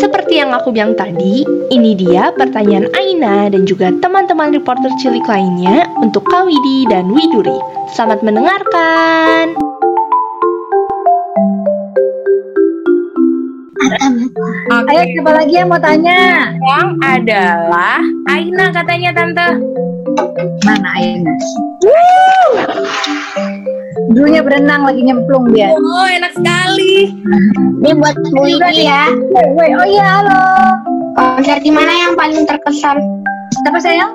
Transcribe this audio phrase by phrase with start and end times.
[0.00, 5.84] Seperti yang aku bilang tadi, ini dia pertanyaan Aina dan juga teman-teman reporter cilik lainnya
[6.00, 7.60] untuk Kawidi dan Widuri.
[7.92, 9.60] Selamat mendengarkan.
[14.72, 14.88] Oke.
[14.88, 16.48] Ayo siapa lagi yang mau tanya?
[16.56, 18.00] Yang adalah
[18.32, 19.48] Aina katanya tante.
[20.64, 21.34] Mana Aina?
[24.10, 25.70] Dulunya berenang lagi nyemplung dia.
[25.70, 27.14] Oh enak sekali.
[27.80, 28.42] Ini buat Bu
[28.74, 29.06] ya.
[29.54, 30.42] Woi, oh iya halo.
[31.14, 32.98] Konser di mana yang paling terkesan?
[33.62, 34.10] Siapa sayang?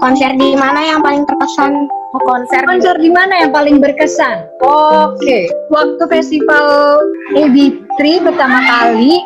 [0.00, 1.72] Konser di mana yang paling terkesan?
[2.16, 2.64] Oh, konser.
[2.64, 4.48] Konser di mana yang paling berkesan?
[4.64, 6.98] Oke, waktu festival
[7.36, 9.20] AB3 pertama kali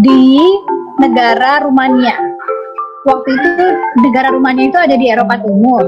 [0.00, 0.40] di
[0.96, 2.31] negara Rumania
[3.06, 3.66] waktu itu
[4.02, 5.84] negara Rumania itu ada di Eropa Timur.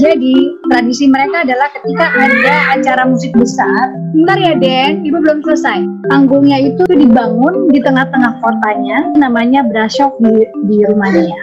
[0.00, 0.36] Jadi
[0.68, 5.84] tradisi mereka adalah ketika ada acara musik besar, bentar ya Den, ibu belum selesai.
[6.12, 11.36] Panggungnya itu dibangun di tengah-tengah kotanya, namanya Brasov di, di Rumania.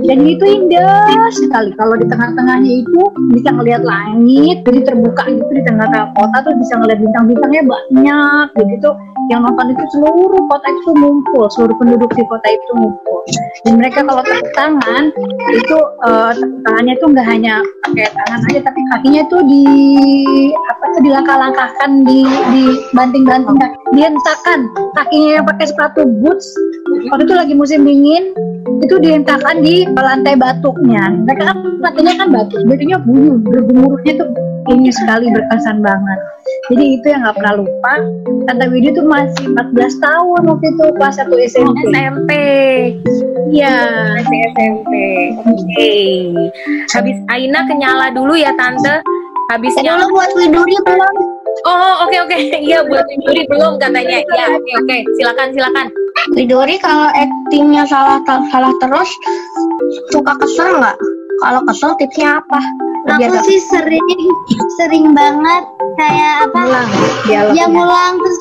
[0.00, 1.70] Dan itu indah sekali.
[1.76, 3.00] Kalau di tengah-tengahnya itu
[3.36, 8.88] bisa ngelihat langit, jadi terbuka gitu di tengah-tengah kota tuh bisa ngelihat bintang-bintangnya banyak, begitu.
[9.30, 13.20] Yang nonton itu seluruh kota itu ngumpul, seluruh penduduk di kota itu ngumpul.
[13.62, 15.04] Dan mereka kalau tentang tangan
[15.54, 16.32] itu uh,
[16.66, 17.54] tangannya tuh nggak hanya
[17.86, 19.64] pakai tangan aja tapi kakinya tuh di
[20.70, 22.20] apa tuh dilangkah-langkahkan di
[22.54, 22.62] di
[22.94, 23.58] banting-banting
[23.94, 24.60] dihentakan
[24.94, 26.46] kakinya yang pakai sepatu boots
[27.10, 28.30] waktu itu lagi musim dingin
[28.80, 31.04] itu dihentakan di lantai batuknya.
[31.26, 34.28] Mereka kan lantainya kan batu jadinya bunyi bergemuruhnya tuh
[34.70, 36.18] ini sekali berkesan banget.
[36.70, 37.94] Jadi itu yang nggak pernah lupa.
[38.46, 42.30] Tante Widi tuh masih 14 tahun waktu itu kelas 1 SMP SMP
[43.50, 43.76] iya
[44.16, 44.92] masih SMP
[45.42, 45.54] oke.
[45.54, 46.08] Okay.
[46.94, 49.02] habis Aina kenyala dulu ya Tante.
[49.50, 51.14] Habis nyala buat Widuri belum?
[51.66, 52.30] Oh oke okay, oke.
[52.30, 52.62] Okay.
[52.70, 54.22] iya buat Widuri belum katanya.
[54.22, 54.86] Ya oke okay, oke.
[54.86, 55.00] Okay.
[55.18, 55.86] silakan silakan
[56.36, 59.10] Widuri kalau actingnya salah salah terus
[60.14, 60.96] suka kesel nggak?
[61.40, 62.60] Kalau kesel tipsnya apa?
[63.16, 64.06] Aku sih sering
[64.76, 65.64] sering banget
[65.96, 66.88] kayak apa mulang,
[67.56, 68.38] ya mulang terus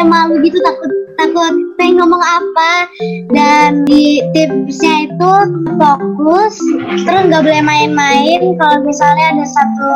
[0.00, 0.90] kayak malu gitu takut
[1.20, 2.88] takut pengen ngomong apa
[3.36, 5.32] dan di tipsnya itu
[5.76, 6.56] fokus
[7.04, 9.90] terus nggak boleh main-main kalau misalnya ada satu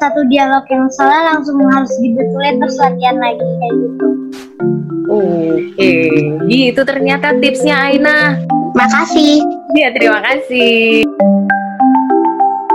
[0.00, 4.08] satu dialog yang salah langsung harus dibetulin terus latihan lagi kayak gitu
[5.10, 6.70] Oke, okay.
[6.70, 8.38] itu ternyata tipsnya Aina.
[8.78, 9.42] Makasih.
[9.74, 11.02] Iya, terima kasih.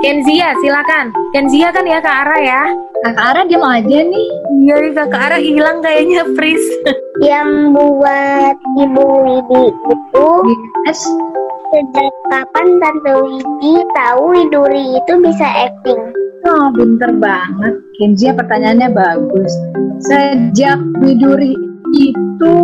[0.03, 1.16] Kenzia, silakan.
[1.31, 2.63] Kenzia kan ya Kak Ara ya?
[3.07, 4.29] Kak Ara dia mau aja nih.
[4.55, 6.69] Iya, Kak Ara hilang kayaknya freeze.
[7.19, 10.27] Yang buat Ibu Widi itu
[10.88, 11.01] yes.
[11.71, 15.99] sejak kapan Tante Widi tahu Widuri itu bisa acting?
[16.47, 17.73] Oh, pinter banget.
[17.99, 19.51] Kenzia pertanyaannya bagus.
[20.07, 21.55] Sejak Widuri
[21.95, 22.55] itu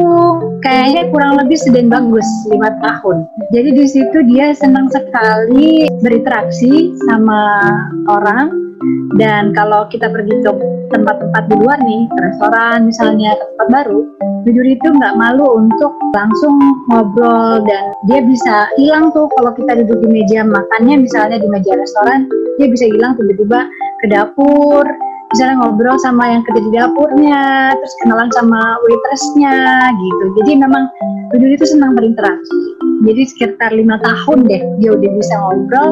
[0.63, 3.23] kayaknya kurang lebih sedang bagus lima tahun.
[3.51, 7.71] Jadi di situ dia senang sekali berinteraksi sama
[8.11, 8.70] orang
[9.17, 10.51] dan kalau kita pergi ke
[10.91, 13.99] tempat-tempat di luar nih, ke restoran misalnya ke tempat baru,
[14.47, 16.55] jujur itu nggak malu untuk langsung
[16.91, 21.71] ngobrol dan dia bisa hilang tuh kalau kita duduk di meja makannya misalnya di meja
[21.77, 22.27] restoran,
[22.59, 23.65] dia bisa hilang tiba-tiba
[24.03, 24.83] ke dapur,
[25.31, 29.55] misalnya ngobrol sama yang kerja di dapurnya, terus kenalan sama waitressnya
[29.95, 30.25] gitu.
[30.41, 30.85] Jadi memang
[31.31, 32.59] Dudul itu senang berinteraksi.
[33.07, 35.89] Jadi sekitar lima tahun deh dia udah bisa ngobrol,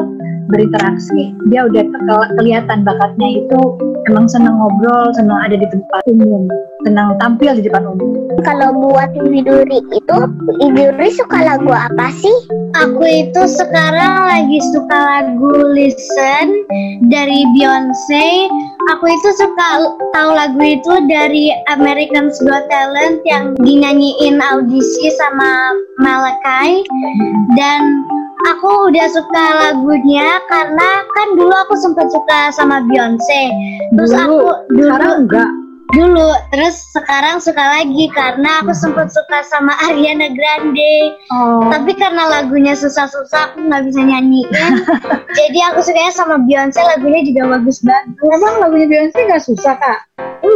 [0.48, 1.36] berinteraksi.
[1.52, 1.98] Dia udah ke
[2.38, 3.60] kelihatan bakatnya itu
[4.08, 6.48] emang senang ngobrol, senang ada di tempat umum,
[6.88, 8.24] senang tampil di depan umum.
[8.40, 10.16] Kalau buat Widuri itu,
[10.62, 12.36] Widuri suka lagu apa sih?
[12.80, 16.64] Aku itu sekarang lagi suka lagu Listen
[17.10, 18.48] dari Beyonce
[18.90, 19.68] aku itu suka
[20.16, 26.82] tahu lagu itu dari American's Got Talent yang dinyanyiin audisi sama Malakai
[27.54, 27.82] dan
[28.48, 33.52] aku udah suka lagunya karena kan dulu aku sempat suka sama Beyonce.
[33.96, 34.38] Terus dulu, aku
[34.72, 35.50] dulu sekarang enggak.
[35.90, 41.18] Dulu terus sekarang suka lagi karena aku sempat suka sama Ariana Grande.
[41.34, 41.66] Oh.
[41.66, 44.72] tapi karena lagunya susah-susah aku nggak bisa nyanyiin.
[45.38, 48.06] Jadi aku sukanya sama Beyonce lagunya juga bagus banget.
[48.22, 50.00] Emang lagunya Beyonce nggak susah kak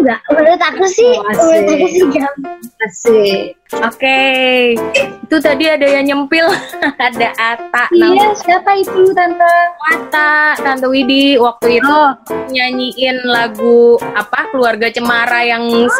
[0.00, 3.42] enggak menurut aku sih oh, menurut aku sih gampang asik
[3.74, 4.78] Oke, okay.
[5.02, 6.46] itu tadi ada yang nyempil,
[7.10, 7.90] ada Ata.
[7.90, 9.50] Iya, siapa itu tante?
[9.90, 12.14] Ata, tante Widi waktu itu oh.
[12.54, 15.90] nyanyiin lagu apa keluarga Cemara yang oh,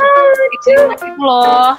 [0.55, 0.70] itu
[1.19, 1.75] loh.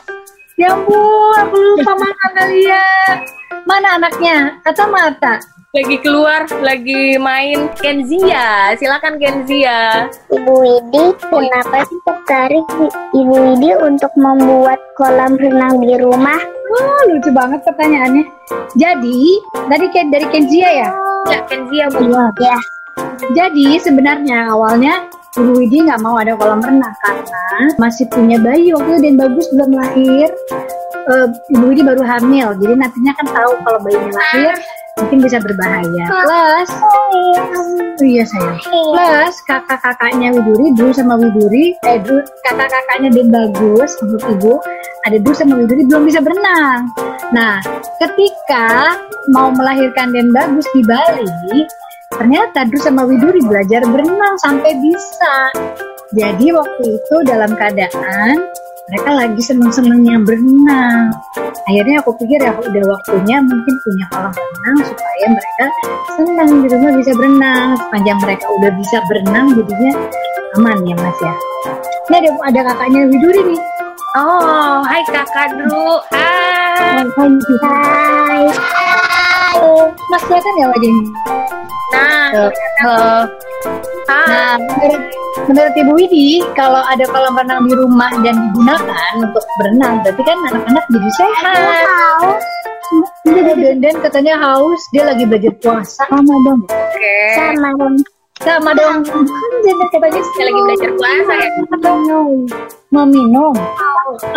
[0.60, 3.16] Ya ampun, aku lupa mana kalian.
[3.64, 4.60] Mana anaknya?
[4.68, 8.72] Kata Mata lagi keluar, lagi main Kenzia.
[8.80, 10.08] Silakan Kenzia.
[10.32, 12.64] Ibu Widi, kenapa sih tertarik
[13.12, 16.40] Ibu Widi untuk membuat kolam renang di rumah?
[16.72, 18.24] Oh, lucu banget pertanyaannya.
[18.80, 19.20] Jadi,
[19.68, 20.90] tadi Ken dari Kenzia ya?
[21.28, 22.08] Ya, Kenzia Bu.
[22.40, 22.56] Ya.
[23.36, 28.96] Jadi sebenarnya awalnya Ibu Widi nggak mau ada kolam renang karena masih punya bayi waktu
[28.96, 30.32] itu dan bagus belum lahir.
[31.12, 34.56] Eh, Ibu Widi baru hamil, jadi nantinya kan tahu kalau bayinya lahir
[34.96, 36.06] mungkin bisa berbahaya.
[36.08, 36.70] Plus,
[38.00, 38.60] iya sayang.
[38.64, 42.00] Plus kakak-kakaknya Widuri, Dru sama Widuri, eh
[42.48, 44.56] kakak-kakaknya dan bagus untuk ibu,
[45.04, 46.88] ada Dru sama Widuri belum bisa berenang.
[47.36, 47.60] Nah,
[48.00, 48.96] ketika
[49.36, 51.68] mau melahirkan dan bagus di Bali,
[52.16, 55.36] ternyata Dru sama Widuri belajar berenang sampai bisa.
[56.16, 58.48] Jadi waktu itu dalam keadaan
[58.86, 61.10] mereka lagi seneng-senengnya berenang.
[61.66, 65.66] Akhirnya aku pikir ya udah waktunya mungkin punya kolam renang supaya mereka
[66.14, 67.70] senang di rumah bisa berenang.
[67.82, 69.92] Sepanjang mereka udah bisa berenang jadinya
[70.62, 71.34] aman ya mas ya.
[72.06, 73.62] Ini ada, ada kakaknya Widuri nih.
[74.16, 76.00] Oh, hai Kakak Dru.
[76.14, 77.04] Hai.
[77.66, 78.44] Hai.
[80.14, 81.04] Mas kelihatan ya wajahnya?
[81.92, 82.30] Nah,
[82.86, 83.55] hai.
[84.06, 85.02] Nah, menurut,
[85.50, 90.38] menurut Ibu Widi, kalau ada kolam renang di rumah dan digunakan untuk berenang, berarti kan
[90.54, 91.58] anak-anak jadi sehat.
[93.26, 96.06] Dan, dan katanya haus, dia lagi belajar puasa.
[96.06, 96.62] Sama dong.
[96.70, 97.18] Oke.
[97.34, 97.96] Sama dong.
[98.46, 99.02] Sama dong.
[99.90, 101.50] Katanya Kita lagi belajar puasa ya.
[101.82, 102.46] minum.
[102.94, 103.56] Mau minum.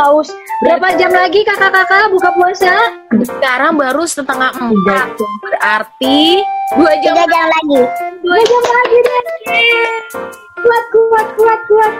[0.00, 0.32] Haus.
[0.64, 2.74] Berapa jam lagi kakak-kakak buka puasa?
[3.20, 5.06] Sekarang baru setengah empat.
[5.44, 6.40] Berarti
[6.78, 7.14] dua jam.
[7.20, 8.07] Tiga jam lagi.
[8.28, 9.22] Dua jam lagi deh.
[10.60, 11.92] Kuat, kuat, kuat, kuat.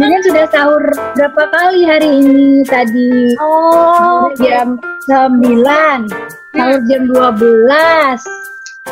[0.00, 0.80] Dengan sudah sahur
[1.12, 3.36] berapa kali hari ini tadi?
[3.36, 6.08] Oh, jam 9
[6.56, 7.20] sahur jam 12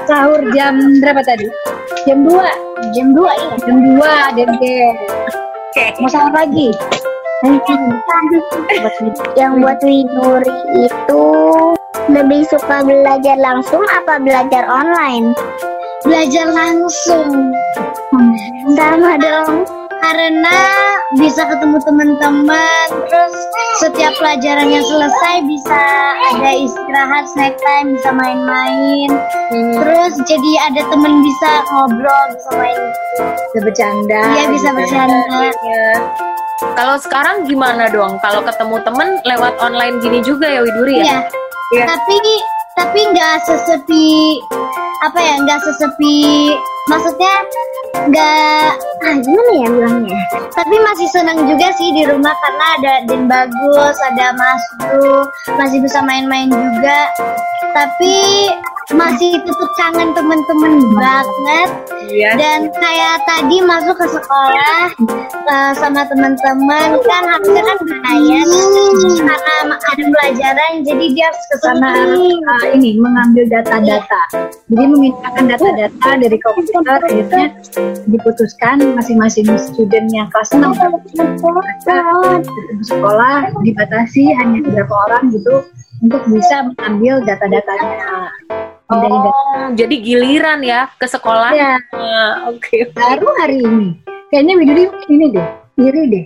[0.05, 1.49] sahur jam berapa tadi
[2.05, 4.81] jam 2 jam 2 ya jam 2 dan oke.
[6.05, 6.77] mau sahur lagi
[9.33, 11.25] Yang buat Widuri itu
[12.13, 15.33] lebih suka belajar langsung apa belajar online?
[16.05, 17.53] Belajar langsung
[18.77, 19.65] Sama dong.
[19.97, 20.59] karena
[21.17, 23.35] bisa ketemu teman-teman terus
[23.81, 25.83] setiap pelajarannya selesai bisa
[26.31, 29.09] ada istirahat snack time bisa main-main
[29.51, 32.79] terus jadi ada temen bisa ngobrol bisa main
[33.19, 35.89] bisa bercanda dia bisa bercanda Ya.
[36.73, 38.21] Kalau sekarang gimana dong?
[38.21, 41.05] Kalau ketemu temen lewat online gini juga ya Widuri ya?
[41.05, 41.19] Iya.
[41.73, 41.85] Iya.
[41.89, 42.19] tapi
[42.77, 44.39] tapi nggak sesepi
[45.05, 46.53] apa ya nggak sesepi
[46.89, 47.35] maksudnya
[48.09, 48.69] nggak
[49.05, 50.19] ah gimana ya bilangnya?
[50.57, 55.29] Tapi masih senang juga sih di rumah karena ada Den bagus ada Mas Bro
[55.61, 57.01] masih bisa main-main juga.
[57.77, 58.17] Tapi
[58.97, 61.69] masih tetap kangen temen-temen banget.
[62.07, 62.39] Iya.
[62.39, 64.87] dan kayak tadi masuk ke sekolah
[65.27, 68.41] eh, sama teman-teman kan harusnya kan bahaya
[69.27, 71.91] karena ada pelajaran jadi dia harus ke sana.
[72.07, 74.23] uh, ini mengambil data-data.
[74.71, 77.47] Jadi memindahkan data-data dari komputer akhirnya
[78.07, 81.97] diputuskan masing-masing student yang kelas 6 mereka
[82.79, 85.67] di sekolah dibatasi hanya beberapa orang gitu
[86.05, 88.21] untuk bisa mengambil data-datanya data.
[88.87, 91.51] Oh, jadi giliran ya ke sekolah.
[91.51, 91.75] Ya,
[92.47, 92.87] Oke.
[92.95, 93.99] baru hari ini
[94.31, 96.25] kayaknya Widuri ini deh iri deh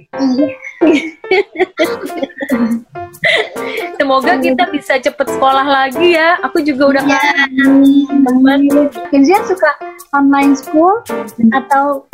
[4.00, 6.40] Semoga kita bisa cepet sekolah lagi ya.
[6.47, 7.21] Aku juga udah Ya.
[7.21, 8.88] kangen.
[9.12, 9.71] Kenzia suka
[10.17, 11.05] online school
[11.52, 12.09] atau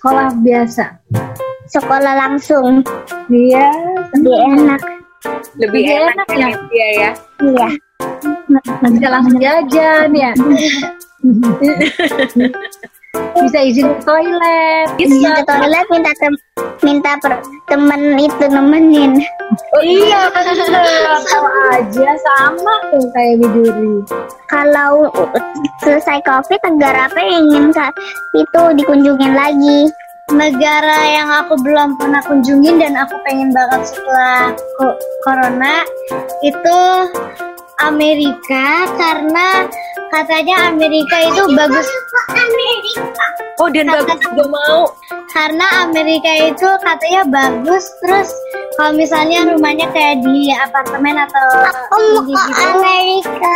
[0.00, 0.96] sekolah biasa
[1.68, 2.80] Sekolah langsung
[3.28, 3.68] Iya,
[4.16, 4.80] lebih enak.
[5.60, 6.48] lebih Lebih enak, enak ya.
[6.72, 7.10] ya ya.
[7.44, 7.68] Iya.
[8.90, 10.32] bisa langsung jajan ya.
[13.14, 14.88] bisa izin ke toilet.
[14.98, 16.34] Bisa ke toilet minta tem
[16.80, 17.32] minta per
[17.66, 19.12] temen itu nemenin.
[19.74, 24.04] Oh iya, tahu aja sama tuh kayak Widuri.
[24.46, 25.10] Kalau
[25.82, 27.74] selesai covid negara apa yang ingin
[28.34, 29.90] itu dikunjungin lagi?
[30.30, 34.54] negara yang aku belum pernah kunjungin dan aku pengen banget setelah
[35.26, 35.82] corona
[36.46, 36.78] itu
[37.82, 39.66] Amerika karena
[40.10, 41.86] katanya Amerika itu bagus
[43.60, 44.88] Oh dan bagus juga mau.
[45.30, 48.32] karena Amerika itu katanya bagus terus
[48.74, 51.46] kalau misalnya rumahnya kayak di apartemen atau
[52.24, 53.52] di gitu, Amerika.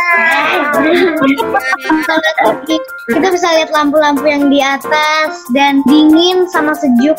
[3.09, 7.17] kita bisa lihat lampu-lampu yang di atas dan dingin sama sejuk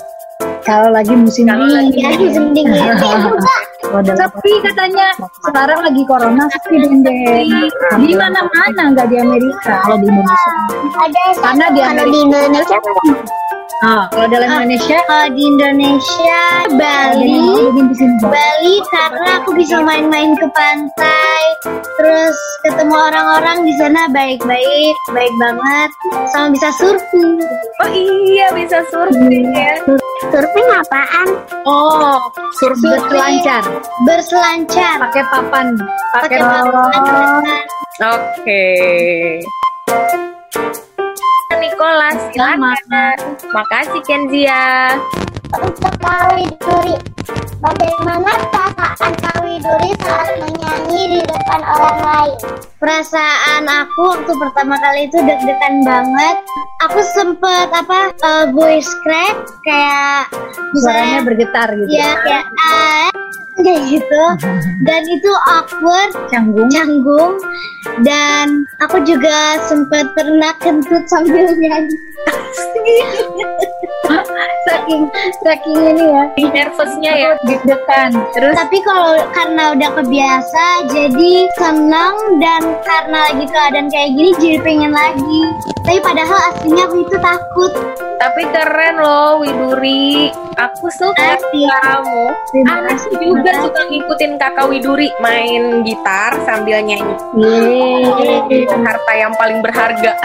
[0.62, 2.22] Kalau lagi musim Kalau lagi ya dingin.
[2.22, 2.94] musim dingin
[3.86, 5.06] Sepi katanya
[5.46, 7.70] sekarang lagi corona sepi dendeng.
[8.02, 10.52] Di mana mana nggak di Amerika kalau di Indonesia.
[10.96, 12.78] Ada Karena di kalau di Indonesia
[13.84, 16.42] Ah, kalau dalam Indonesia kalau di Indonesia
[16.80, 17.36] Bali
[17.92, 18.24] sini.
[18.24, 21.42] Bali karena aku bisa main-main ke pantai,
[22.00, 25.90] terus ketemu orang-orang di sana baik-baik, baik banget,
[26.32, 27.36] sama bisa surfing.
[27.84, 29.76] Oh iya bisa surfing ya.
[30.32, 31.28] Surfing apaan?
[31.68, 32.16] Oh,
[32.56, 33.60] Surfing lancar,
[34.08, 34.96] Berselancar.
[35.04, 35.66] pakai papan,
[36.16, 36.64] pakai papan.
[36.96, 37.64] papan.
[38.00, 38.64] Oke.
[41.66, 43.18] Nicholas, silakan.
[43.50, 44.94] Makasih Kenzia.
[45.50, 46.94] Untuk Kawi Duri,
[47.58, 52.38] bagaimana perasaan Kawi Duri saat menyanyi di depan orang lain?
[52.78, 56.36] Perasaan aku waktu pertama kali itu deg-degan banget.
[56.86, 59.34] Aku sempet apa eh, voice crack
[59.66, 60.30] kayak
[60.70, 61.90] Suaranya bergetar gitu.
[61.90, 63.10] ya kayak ah
[63.60, 64.24] kayak gitu
[64.84, 66.68] dan itu awkward Canggung.
[66.68, 67.34] canggung
[68.04, 71.96] dan aku juga sempat pernah kentut sambil nyanyi
[74.66, 75.02] Saking
[75.42, 76.22] saking ini ya.
[76.38, 77.30] Nervousnya ya.
[77.42, 78.10] Deg-degan.
[78.34, 84.58] Terus tapi kalau karena udah kebiasa jadi senang dan karena lagi keadaan kayak gini jadi
[84.62, 85.42] pengen lagi
[85.86, 87.72] tapi padahal aslinya aku itu takut
[88.18, 90.34] tapi keren loh Widuri.
[90.56, 91.68] Aku suka Asik.
[91.68, 92.24] kamu.
[92.48, 93.12] Terima Aku kasih.
[93.20, 97.12] juga suka ngikutin kakak Widuri main gitar sambil nyanyi.
[97.36, 98.64] Yeay.
[98.64, 100.16] Harta yang paling berharga.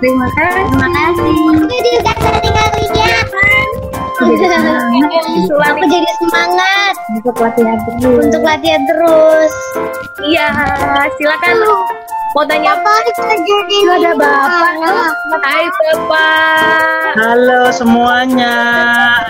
[0.00, 0.64] Terima kasih.
[0.64, 3.28] terima kasih aku juga sering ngeliat
[5.70, 8.20] aku jadi semangat Untuk latihan terus.
[8.28, 9.52] untuk latihan terus
[10.20, 10.52] Iya,
[11.16, 11.76] silakan lu.
[12.30, 12.92] Mau tanya apa?
[13.10, 14.70] Itu ada bapak.
[15.42, 17.16] Hai Bapak.
[17.18, 18.54] Halo semuanya,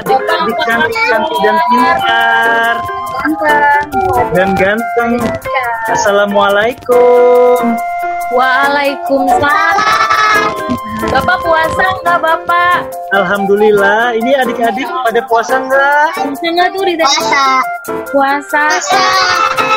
[0.04, 2.74] adik-adik cantik-cantik dan pintar
[4.36, 5.12] dan ganteng.
[5.88, 7.78] Assalamualaikum.
[8.36, 10.19] Waalaikumsalam.
[11.10, 12.76] Bapak puasa nggak Bapak?
[13.10, 16.06] Alhamdulillah, ini adik-adik pada puasa nggak?
[16.14, 17.44] Puasa nggak tuh di puasa
[18.14, 18.64] Puasa.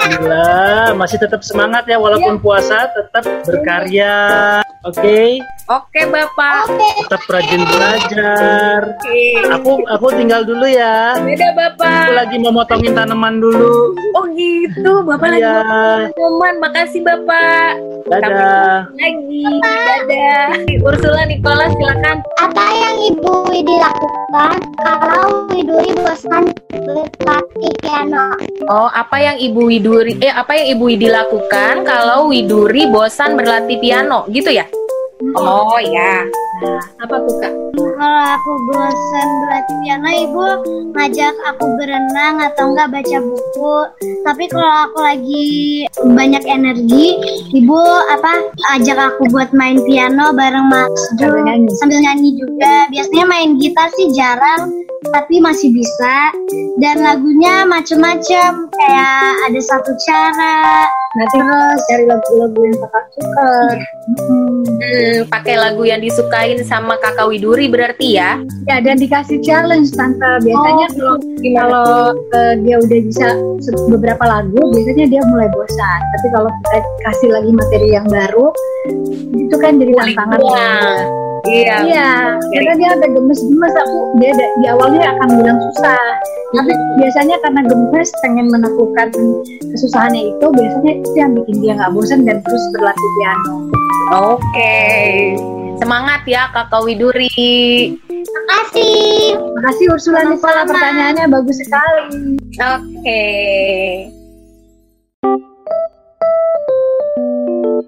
[0.03, 4.60] Alhamdulillah, masih tetap semangat ya walaupun puasa, tetap berkarya.
[4.83, 6.67] Oke, Oke Bapak.
[7.00, 9.00] tetap rajin belajar.
[9.00, 9.24] Oke.
[9.48, 11.15] Aku aku tinggal dulu ya.
[11.15, 12.12] Beda Aku Bapak.
[12.12, 13.95] lagi mau motongin tanaman dulu.
[14.13, 16.53] Oh gitu, Bapak lagi Iya, teman.
[16.60, 17.72] Makasih Bapak.
[18.03, 18.83] dadah.
[18.91, 19.48] Lagi.
[19.63, 20.48] Dadah.
[20.83, 22.19] Ursula Nicola silakan.
[22.36, 23.42] apa yang ibu
[23.74, 28.38] Widi lakukan kalau Widuri bosan berlatih piano
[28.70, 33.82] Oh, apa yang Ibu Widuri eh apa yang Ibu Widi lakukan kalau Widuri bosan berlatih
[33.82, 34.70] piano, gitu ya?
[35.39, 36.27] Oh ya.
[37.00, 37.53] Apa tuh kak?
[38.03, 40.46] kalau aku bosan berlatih piano ibu
[40.92, 43.77] ngajak aku berenang atau enggak baca buku
[44.27, 45.48] tapi kalau aku lagi
[46.03, 47.15] banyak energi
[47.56, 47.80] ibu
[48.12, 48.44] apa
[48.75, 51.70] ajak aku buat main piano bareng Mas Jo Sambil nyanyi.
[51.80, 54.63] sambil nyanyi juga biasanya main gitar sih jarang
[55.15, 56.32] tapi masih bisa
[56.84, 61.38] dan lagunya macem-macem kayak ada satu cara Nanti
[61.86, 63.50] cari lagu-lagu yang kakak suka.
[64.82, 68.41] Hmm, pakai lagu yang disukain sama Kakak Widuri berarti ya?
[68.65, 70.41] Ya dan dikasih challenge tante.
[70.41, 71.15] Biasanya kalau
[71.53, 73.27] kalau eh, dia udah bisa
[73.93, 76.00] beberapa lagu, biasanya dia mulai bosan.
[76.17, 78.48] Tapi kalau kita kasih lagi materi yang baru,
[79.38, 80.39] itu kan jadi tantangan.
[80.41, 81.23] Iya.
[81.43, 81.75] Iya.
[81.83, 82.12] Iya,
[82.55, 86.00] karena dia agak gemes-gemes aku dia di awalnya akan bilang susah,
[86.55, 86.71] tapi
[87.03, 89.12] biasanya karena gemes pengen menaklukkan
[89.75, 93.55] kesusahannya itu, biasanya itu yang bikin dia nggak bosan dan terus berlatih piano.
[94.15, 94.75] Oke.
[95.83, 97.27] Semangat ya Kakak Widuri.
[98.33, 102.39] makasih Makasih Ursula Nicola pertanyaannya bagus sekali.
[102.55, 103.23] Oke.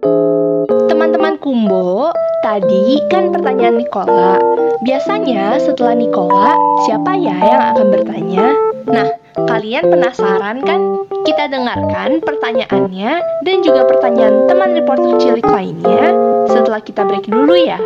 [0.05, 0.44] Teman-teman
[1.45, 2.09] Kumbo,
[2.41, 4.41] tadi kan pertanyaan Nikola.
[4.81, 6.57] Biasanya setelah Nikola,
[6.89, 8.49] siapa ya yang akan bertanya?
[8.89, 9.13] Nah,
[9.45, 11.05] kalian penasaran kan?
[11.21, 16.17] Kita dengarkan pertanyaannya dan juga pertanyaan teman reporter cilik lainnya
[16.49, 17.77] setelah kita break dulu ya.